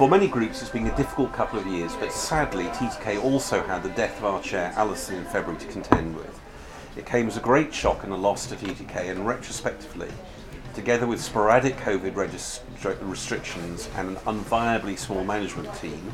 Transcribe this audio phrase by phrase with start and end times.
[0.00, 3.82] For many groups, it's been a difficult couple of years, but sadly, TTK also had
[3.82, 6.40] the death of our chair, Alison, in February to contend with.
[6.96, 10.08] It came as a great shock and a loss to TTK, and retrospectively,
[10.74, 16.12] together with sporadic COVID registri- restrictions and an unviably small management team,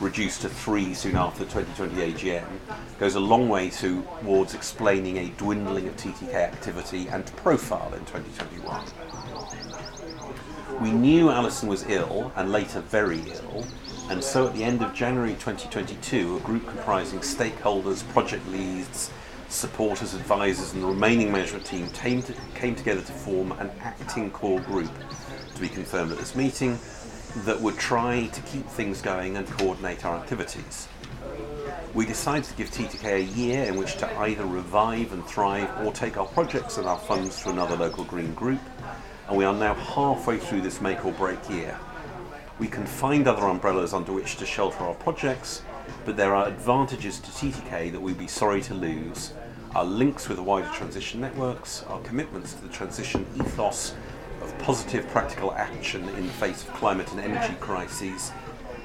[0.00, 2.46] reduced to three soon after the 2020 AGM,
[2.98, 8.84] goes a long way towards explaining a dwindling of TTK activity and profile in 2021.
[10.80, 13.66] We knew Alison was ill and later very ill,
[14.10, 19.10] and so at the end of January 2022, a group comprising stakeholders, project leads,
[19.52, 24.30] supporters, advisors, and the remaining management team came, to, came together to form an acting
[24.30, 24.90] core group
[25.54, 26.78] to be confirmed at this meeting
[27.44, 30.88] that would try to keep things going and coordinate our activities.
[31.94, 35.92] We decided to give TTK a year in which to either revive and thrive or
[35.92, 38.60] take our projects and our funds to another local green group,
[39.28, 41.78] and we are now halfway through this make or break year.
[42.58, 45.62] We can find other umbrellas under which to shelter our projects,
[46.04, 49.32] but there are advantages to TTK that we'd be sorry to lose.
[49.74, 53.94] Our links with the wider transition networks, our commitments to the transition ethos
[54.42, 58.32] of positive practical action in the face of climate and energy crises,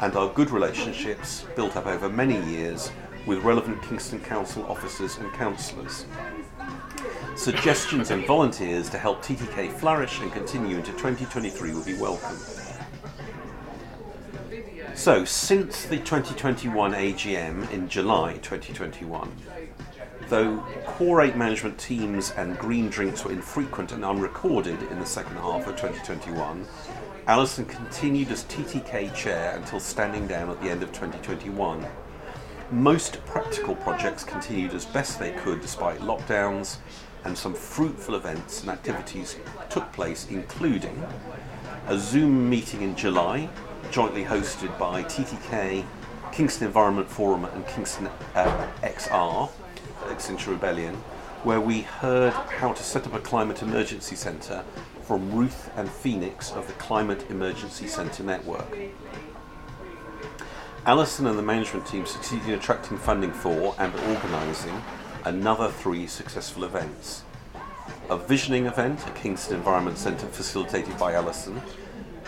[0.00, 2.90] and our good relationships built up over many years
[3.26, 6.06] with relevant Kingston Council officers and councillors.
[7.36, 12.36] Suggestions and volunteers to help TTK flourish and continue into 2023 will be welcome.
[14.94, 19.30] So, since the 2021 AGM in July 2021,
[20.28, 25.36] though Core 8 management teams and green drinks were infrequent and unrecorded in the second
[25.36, 26.64] half of 2021,
[27.26, 31.84] Alison continued as TTK chair until standing down at the end of 2021.
[32.70, 36.78] Most practical projects continued as best they could despite lockdowns,
[37.24, 39.36] and some fruitful events and activities
[39.68, 41.04] took place, including
[41.88, 43.50] a Zoom meeting in July,
[43.90, 45.84] jointly hosted by TTK,
[46.32, 49.50] Kingston Environment Forum, and Kingston uh, XR,
[50.10, 50.94] Extinction Rebellion,
[51.44, 54.64] where we heard how to set up a climate emergency centre
[55.02, 58.78] from Ruth and Phoenix of the Climate Emergency Centre Network.
[60.86, 64.82] Alison and the management team succeeded in attracting funding for and organising
[65.24, 67.22] another three successful events.
[68.10, 71.60] A visioning event at Kingston Environment Centre facilitated by Alison,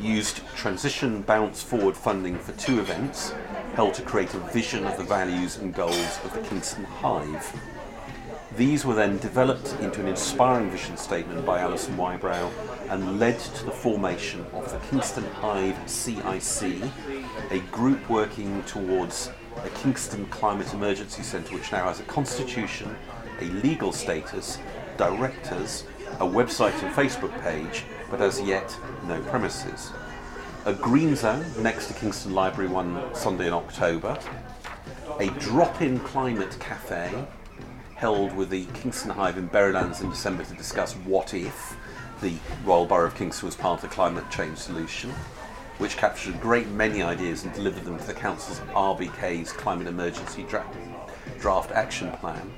[0.00, 3.32] used transition bounce forward funding for two events,
[3.74, 7.52] held to create a vision of the values and goals of the Kingston Hive.
[8.56, 12.50] These were then developed into an inspiring vision statement by Alison Wybrow
[12.88, 16.82] and led to the formation of the Kingston Hive CIC,
[17.50, 19.30] a group working towards
[19.64, 22.96] a Kingston Climate Emergency Centre which now has a constitution,
[23.40, 24.58] a legal status,
[24.96, 28.76] directors, a website and Facebook page, but as yet
[29.06, 29.92] no premises.
[30.64, 34.18] A green zone next to Kingston Library one Sunday in October.
[35.20, 37.12] A drop in climate cafe
[37.94, 41.76] held with the Kingston Hive in Berrylands in December to discuss what if
[42.20, 45.10] the Royal Borough of Kingston was part of the climate change solution,
[45.78, 50.42] which captured a great many ideas and delivered them to the Council's RBK's Climate Emergency
[50.44, 50.66] Dra-
[51.40, 52.50] Draft Action Plan.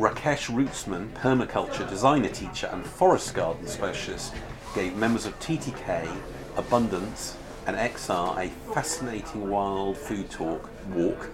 [0.00, 4.32] Rakesh Rootsman, permaculture designer teacher and forest garden specialist,
[4.74, 6.08] gave members of TTK,
[6.56, 11.28] Abundance, and XR a fascinating wild food talk walk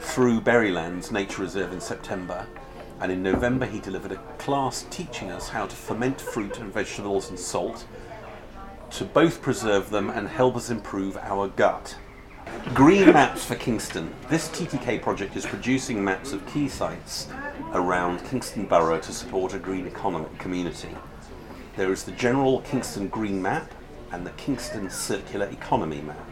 [0.00, 2.48] through Berrylands Nature Reserve in September.
[3.00, 7.30] And in November, he delivered a class teaching us how to ferment fruit and vegetables
[7.30, 7.86] in salt
[8.90, 11.94] to both preserve them and help us improve our gut.
[12.74, 14.12] Green Maps for Kingston.
[14.28, 17.28] This TTK project is producing maps of key sites
[17.72, 20.96] around Kingston Borough to support a green economy community.
[21.76, 23.72] There is the general Kingston Green Map
[24.12, 26.30] and the Kingston Circular Economy Map.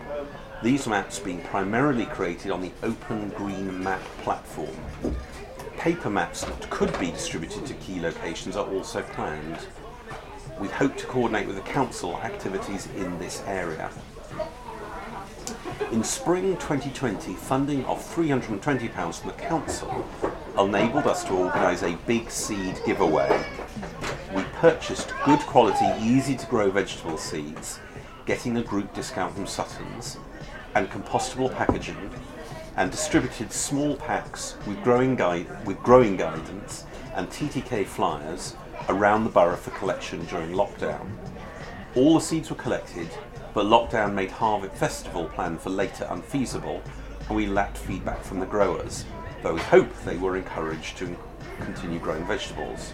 [0.63, 4.77] These maps being primarily created on the Open Green Map platform.
[5.77, 9.59] Paper maps that could be distributed to key locations are also planned.
[10.61, 13.91] We hope to coordinate with the council activities in this area.
[15.93, 20.07] In spring 2020, funding of £320 from the council
[20.59, 23.45] enabled us to organise a big seed giveaway.
[24.35, 27.79] We purchased good quality, easy to grow vegetable seeds,
[28.27, 30.19] getting a group discount from Sutton's,
[30.75, 32.11] and compostable packaging,
[32.77, 36.85] and distributed small packs with growing, guide, with growing guidance
[37.15, 38.55] and TTK flyers
[38.89, 41.11] around the borough for collection during lockdown.
[41.95, 43.09] All the seeds were collected,
[43.55, 46.83] but lockdown made Harvest Festival planned for later unfeasible,
[47.29, 49.05] and we lacked feedback from the growers,
[49.43, 51.17] though we hope they were encouraged to
[51.61, 52.93] continue growing vegetables.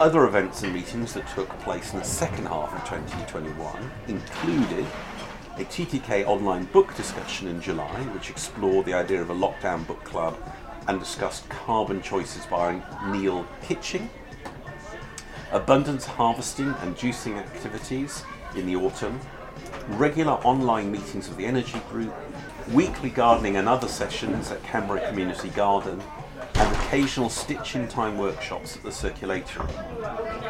[0.00, 4.86] Other events and meetings that took place in the second half of 2021 included
[5.56, 10.02] a TTK online book discussion in July, which explored the idea of a lockdown book
[10.02, 10.36] club
[10.88, 14.10] and discussed carbon choices by Neil Kitching.
[15.52, 18.24] Abundance harvesting and juicing activities
[18.56, 19.20] in the autumn,
[19.88, 22.14] regular online meetings of the Energy Group,
[22.72, 26.02] weekly gardening and other sessions at Canberra Community Garden,
[26.54, 29.72] and occasional stitch in time workshops at the Circulatory.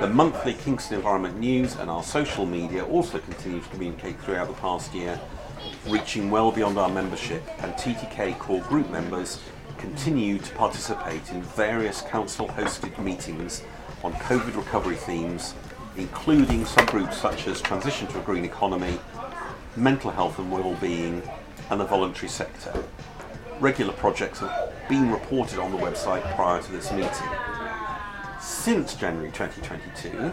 [0.01, 4.55] The monthly Kingston Environment News and our social media also continue to communicate throughout the
[4.55, 5.19] past year,
[5.89, 9.41] reaching well beyond our membership, and TTK core group members
[9.79, 13.62] continue to participate in various council hosted meetings
[14.03, 15.55] on COVID recovery themes,
[15.96, 18.99] including subgroups such as transition to a green economy,
[19.76, 21.23] mental health and well-being,
[21.70, 22.73] and the voluntary sector.
[23.61, 27.29] Regular projects have been reported on the website prior to this meeting.
[28.41, 30.32] Since January 2022,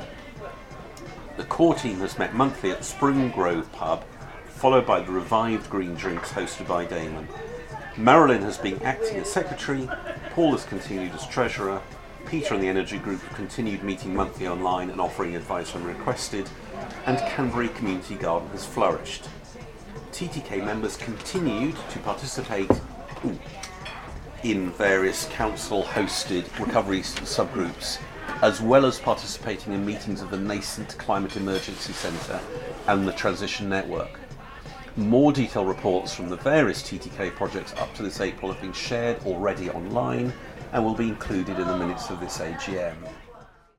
[1.37, 4.03] the core team has met monthly at Spring Grove Pub,
[4.47, 7.27] followed by the revived green drinks hosted by Damon.
[7.97, 9.87] Marilyn has been acting as secretary,
[10.31, 11.81] Paul has continued as treasurer,
[12.25, 16.49] Peter and the Energy Group continued meeting monthly online and offering advice when requested,
[17.05, 19.27] and Canberra Community Garden has flourished.
[20.11, 22.69] TTK members continued to participate
[23.25, 23.39] ooh,
[24.43, 27.99] in various council hosted recovery subgroups,
[28.41, 32.39] as well as participating in meetings of the nascent Climate Emergency Centre
[32.87, 34.19] and the Transition Network.
[34.97, 39.17] More detailed reports from the various TTK projects up to this April have been shared
[39.25, 40.33] already online
[40.71, 42.95] and will be included in the minutes of this AGM.